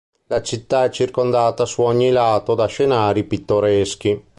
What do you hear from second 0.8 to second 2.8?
è circondata su ogni lato da